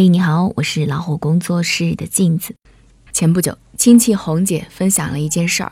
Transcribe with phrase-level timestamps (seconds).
[0.00, 2.54] 嘿，你好，我是老虎工作室的镜子。
[3.12, 5.70] 前不久，亲戚红姐分享了一件事儿。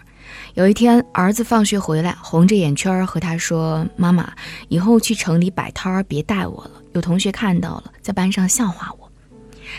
[0.53, 4.31] 有一天，儿子放学回来，红着眼圈和他说：“妈妈，
[4.69, 9.11] 以后去城里摆摊儿别带我了，有同学看到了，在班上笑话我。”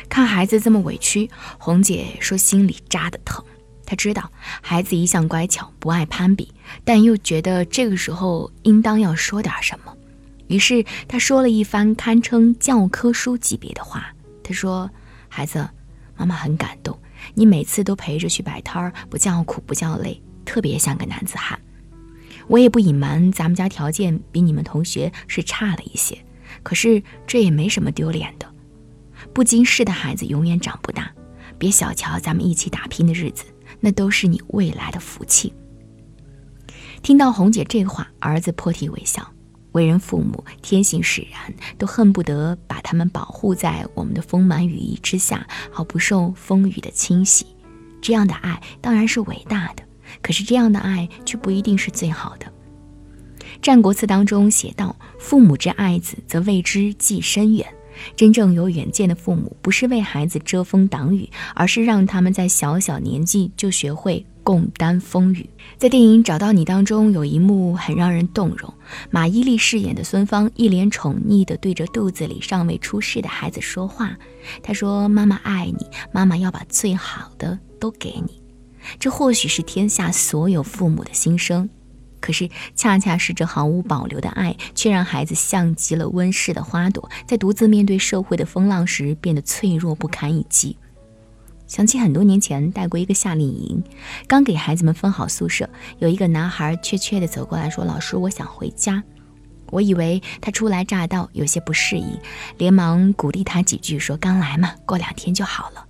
[0.10, 1.30] 看孩子这么委屈，
[1.60, 3.46] 红姐说心里扎得疼。
[3.86, 4.32] 她知道
[4.62, 6.52] 孩子一向乖巧，不爱攀比，
[6.84, 9.96] 但又觉得这个时候应当要说点什么，
[10.48, 14.12] 于是她说了一番堪称教科书级别的话。
[14.50, 14.90] 他说
[15.30, 15.70] ：“孩子，
[16.18, 16.98] 妈妈很感动，
[17.36, 21.60] 你每次都陪着去摆摊儿，不叫苦不叫累，特别像个男子汉。
[22.48, 26.18] 我也不隐瞒，咱们家条件比你们同学是差了一些，
[26.64, 28.52] 可是这也没什么丢脸的。
[29.36, 31.12] 不经事的孩子永远长不大，
[31.60, 33.44] 别小瞧咱们一起打拼的日子。”
[33.80, 35.54] 那都是你未来的福气。
[37.04, 39.32] 听到红姐这话，儿子破涕为笑。
[39.74, 47.46] 为人父母，天性使然，都恨不得把他们保护在我们的丰满羽翼之下，好不受风雨的侵袭。
[48.02, 49.84] 这样的爱当然是伟大的，
[50.22, 52.46] 可是这样的爱却不一定是最好的。
[53.62, 57.68] 《战国策》当中写道：“父母之爱子，则为之计深远。”
[58.16, 65.48] 真正有远见的父母，不是为孩子遮风挡雨，而是让他们在小小年纪就学会共担风雨。
[65.78, 68.74] 在电影《找到你》当中，有一幕很让人动容。
[69.12, 74.18] 马伊琍饰演的孙芳一脸宠溺地对着肚子里尚未出世的孩子说话，
[74.64, 78.42] 她说：“妈妈爱你，妈妈要把最好的都给你。”
[79.00, 81.70] 这或许是天下所有父母的心声。
[82.20, 90.76] 可是，恰恰是这毫无保留的爱，却让孩子像极了温室的花朵，在独自面对社会的风浪时，变得脆弱不堪一击。
[91.70, 93.84] 想起很多年前带过一个夏令营，
[94.28, 99.04] 刚给孩子们分好宿舍，有一个男孩怯怯地走过来说：“老师，我想回家。”
[99.70, 102.20] 我以为他初来乍到，有些不适应，
[102.58, 105.86] 连忙鼓励他几句，说：“刚来嘛，过两天就好了。”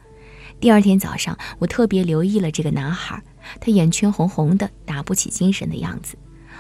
[0.59, 3.23] 第二天早上，我特别留意了这个男孩。
[3.61, 6.17] 他眼圈红红的，打不起精神的样子。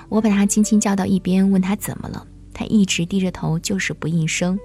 [0.07, 2.25] 我把他轻轻叫到一边，问他怎么了。
[2.53, 4.57] 他一直低着头，就是不应声。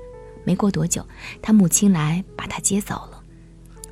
[0.45, 1.05] 没过多久，
[1.43, 3.24] 他母亲来把他接走了。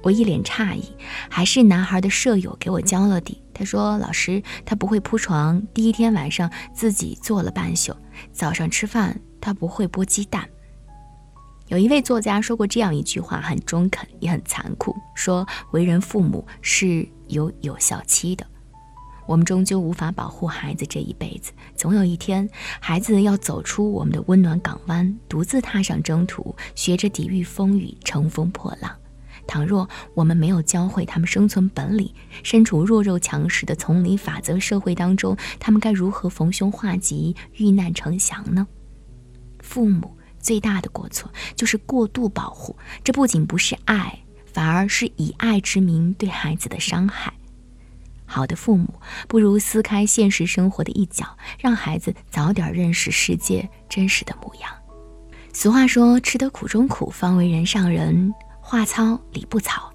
[0.03, 0.85] 我一脸诧异，
[1.29, 3.43] 还是男孩的舍友给我交了底。
[3.55, 7.95] 他说：“老师，他不会铺床，第一天晚上自己做了半宿。
[8.33, 10.49] 早上吃饭，他不会剥鸡蛋。”
[11.69, 18.47] 有一位作家说过这样一句话，很中肯，也很残酷，说：“为人父母是。”有有效期的，
[19.27, 21.51] 我们终究无法保护孩子这一辈子。
[21.75, 22.47] 总有一天，
[22.79, 28.95] 孩子要走出我们的温暖港湾，独自踏上征途，学着抵御风雨，乘风破浪。
[29.53, 32.11] 倘若我们没有教会他们生存本领，
[32.43, 38.67] 身处弱肉强食的丛林法则社会当中，他们该如何逢凶化吉、遇难成祥呢？
[39.61, 42.75] 父母最大的过错就是过度保护，
[43.05, 44.19] 这不仅不是爱。
[44.47, 47.33] 反而是以爱之名对孩子的伤害。
[48.25, 48.95] 好的父母
[49.29, 51.27] 不如撕开现实生活的一角，
[51.59, 54.71] 让孩子早点认识世界真实的模样。
[55.53, 58.33] 俗话说：“吃得苦中苦，方为人上人。”
[58.65, 59.93] 话糙理不糙。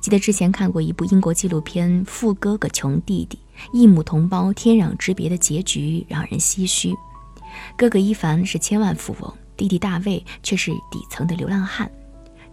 [0.00, 3.38] 记得之前看过一部英国纪录片《富哥哥穷弟弟》，
[3.72, 6.94] 异母同胞天壤之别的结局让人唏嘘。
[7.76, 11.90] 哥哥伊凡是千万富翁，弟弟大卫却是底层的流浪汉。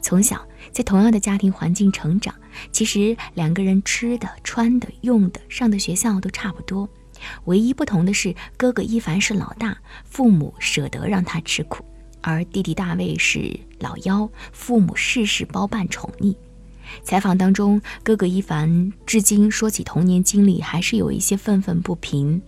[0.02, 2.34] 从小在同样的家庭环境成长，
[2.72, 6.88] 其实两个人吃的、穿的、用的、上的学校都差不多，
[7.46, 11.84] 唯一不同的是，哥哥伊凡是老大，父母舍得让他吃苦；
[12.22, 16.36] 而弟弟大卫是老幺，父母事事包办宠溺。
[17.04, 22.42] 采访当中，哥哥伊凡至今说起童年经历，还是有一些愤愤不平。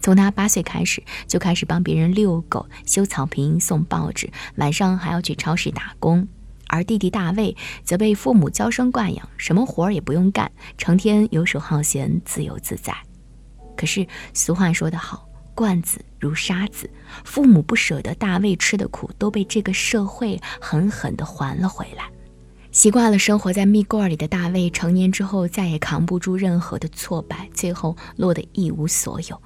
[0.00, 6.26] 从他八岁开始，就开始帮别人遛狗、修草坪、送报纸，晚上还要去超市打工。
[6.68, 12.94] 而弟弟大卫则被父母娇生惯养，什么活儿也不用干，成天游手好闲，自由自在。
[13.76, 15.26] 可是俗话说得好，
[15.60, 16.88] 惯子如杀子，
[17.22, 22.04] 父母不舍得大卫吃的苦，都被这个社会狠狠地还了回来。
[22.72, 29.38] 习惯了生活在蜜罐里的大卫，成年之后再也扛不住任何的挫败，最后落得一无所有。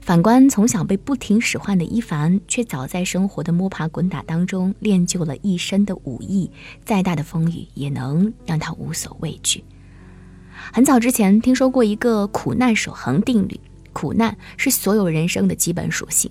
[0.00, 6.50] 反观从小被不停使唤的伊凡，却早在生活的摸爬滚打当中练就了一身的武艺，
[6.84, 9.62] 再大的风雨也能让他无所畏惧。
[10.72, 13.60] 很早之前听说过一个苦难守恒定律，
[13.92, 16.30] 苦难是所有人生的基本属性，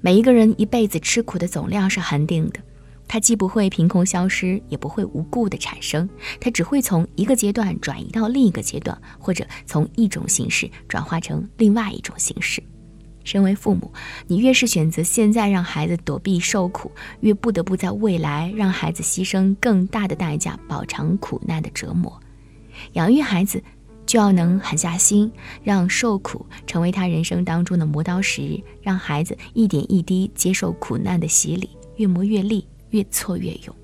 [0.00, 2.60] 每一个人一辈子吃苦的总量是恒定的，
[3.06, 6.08] 它既不会凭空消失，也不会无故的产生，
[6.40, 12.62] 它只会从一个阶段转移到另一个阶段，或者从一种形式转化成另外一种形式。
[13.24, 13.92] 身为父母，
[14.26, 22.20] 你越是选择现在让孩子躲避受苦，越不得不在未来让孩子牺牲更大的代价饱尝苦难的折磨。
[22.94, 23.62] 养育孩子，
[24.12, 25.32] 就要能狠下心，
[25.62, 33.74] 让受苦成为他人生当中的磨刀石，让孩子一点一滴接受苦难的洗礼，越磨越利，越挫越勇。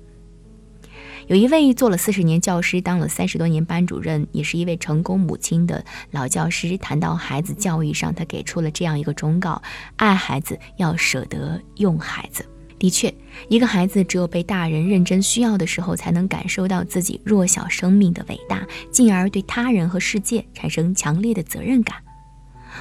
[1.25, 9.59] 有一位做了四十年教师，当了三十多年班主任，也是一位成功母亲的老教师，谈到孩子教育上，他给出了这样一个忠告：
[9.95, 12.45] 爱孩子要舍得用孩子。
[12.79, 13.13] 的确，
[13.49, 21.97] 一个孩子只有被大人认真需要的时候，才能感受到自己弱小生命的伟大，进而对他人和世界产生强烈的责任感。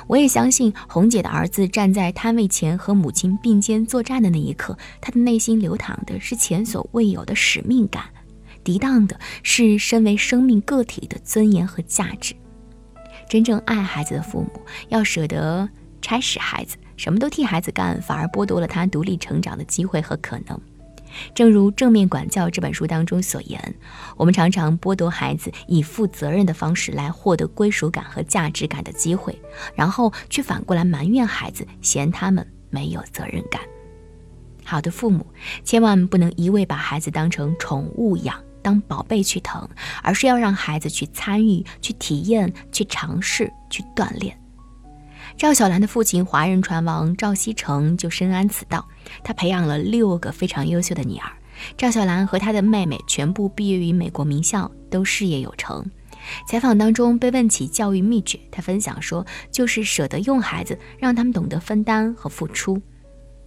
[0.06, 8.04] 我也相信，红姐的儿子站在摊位前和母亲并肩作战的那一刻，他的内心流淌的是前所未有的使命感。
[8.64, 12.34] 涤荡的是身为生命个体的尊严和价值。
[13.28, 14.60] 真正爱孩子的父母，
[14.90, 15.68] 要舍得
[16.00, 20.60] 差使孩子，什么都替孩子干，反而剥夺了他独立成长的机会和可能。
[21.34, 23.74] 正如《正面管教》这本书当中所言，
[24.16, 29.40] 我们常常剥夺孩子以负责任的方式来获得归属感和价值感的机会，
[29.74, 33.62] 然后却反过来埋怨孩子，嫌他们没有责任感。
[34.64, 35.26] 好的父母，
[35.64, 38.36] 千万不能一味把孩子当成宠物养。
[38.60, 39.66] 当宝贝去疼，
[40.02, 44.38] 而是要让孩子去参与、去体验、去尝试、去锻炼。
[45.38, 48.84] 赵小兰的父亲华人船王赵锡成就深谙此道，
[49.22, 51.30] 他培养了六个非常优秀的女儿。
[51.76, 55.88] 赵小兰和她的妹妹全部毕业于美国名校，都事业有成。
[56.48, 62.82] 采访当中被问起教育秘诀，他分享说：“就是舍得用孩子，让他们懂得分担和付出。”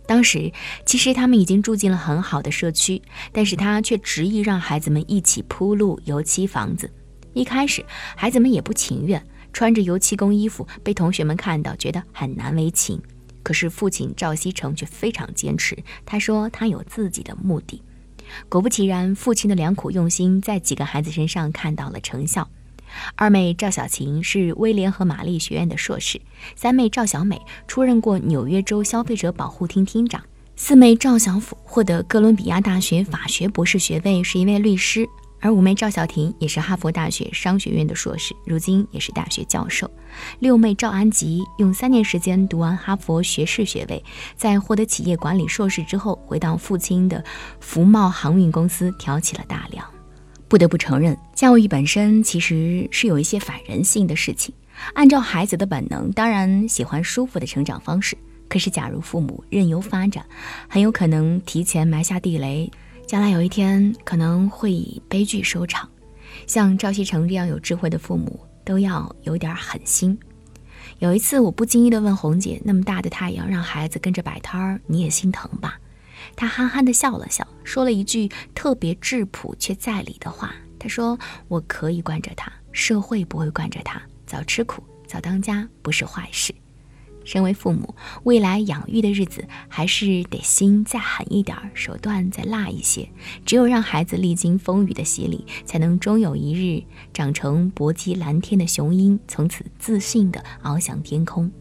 [0.08, 0.50] 当时
[0.86, 3.02] 其实他们已经住进了很好的社区，
[3.34, 6.90] 但是他却执意让孩子们一起铺路、油漆房子。
[7.34, 7.86] 一开始，
[8.16, 9.22] 孩子们也不情愿，
[9.53, 13.01] 穿着油漆工衣服被同学们看到，觉得很难为情。
[13.44, 17.81] 可是父亲赵锡成却非常坚持，他说他有自己的目的。
[18.48, 22.50] 果不其然，父亲的良苦用心在几个孩子身上看到了成效。
[23.15, 26.21] 二妹赵小琴是威廉和玛丽学院的硕士，
[26.56, 30.21] 三妹赵小美出任过纽约州消费者保护厅厅长，
[30.56, 35.07] 四妹赵小甫获得哥伦比亚大学法学博士学位，是一位律师，
[35.42, 39.90] 而五妹赵小婷也是哈佛大学商学院的硕士，如今也是大学教授。
[40.40, 44.04] 六妹赵安吉用三年时间读完哈佛学士学位，
[44.36, 47.24] 在获得企业管理硕士之后，回到父亲的
[47.60, 49.86] 福茂航运公司挑起了大梁。
[50.48, 54.54] 不得不承认，教育本身其实是有一些反人性的事情。
[54.94, 58.18] 按照孩子的本能，当然喜欢舒服的成长方式。
[58.48, 60.26] 可是，假如父母任由发展，
[60.68, 62.70] 很有可能提前埋下地雷，
[63.12, 65.90] 将来有一天可能会以悲剧收场。
[66.48, 70.18] 像赵锡成这样有智慧的父母，都要有点狠心。
[71.00, 75.78] 有一次，我不经意地问红姐：“那么大的太阳，让孩子跟着摆摊儿，你也心疼吧？”
[76.38, 81.19] 她憨憨地笑了笑，说了一句特别质朴却在理的话：“她说
[81.50, 84.02] 我可以惯着他，社会不会惯着他。
[84.25, 86.56] 早吃苦，早当家不是坏事。
[87.23, 93.07] 身为父母，未来养育的日子还是得心再狠一点，手段再辣一些。
[93.45, 96.83] 只有让孩子历经风雨的洗礼，才能终有一日
[97.13, 101.51] 长成搏击蓝天的雄鹰，从此自信地翱翔天空。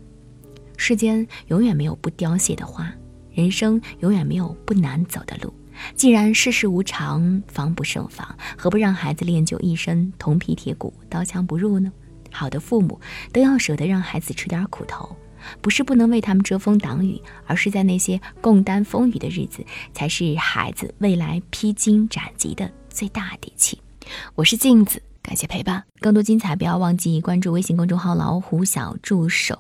[0.76, 2.92] 世间永远没有不凋谢的花。”
[3.32, 5.54] 人生永远没有不难走的路，
[5.94, 11.92] 既然世事无常，防不胜防，何不让孩子练就一身铜皮铁骨、刀枪不入呢？
[12.32, 13.00] 好的父母
[13.32, 15.16] 都要舍得让孩子吃点苦头，
[15.60, 23.80] 不是不能为他们遮风挡雨，而是在那些共担风雨的日子，才是孩子未来披荆斩棘的最大底气。
[24.34, 29.58] 我是静子，感谢陪伴，更多精彩不要忘记关注微信公众号“老虎小助手”。